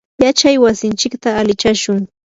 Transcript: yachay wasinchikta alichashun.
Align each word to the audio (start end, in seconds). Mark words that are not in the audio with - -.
yachay 0.23 0.57
wasinchikta 0.57 1.29
alichashun. 1.39 2.01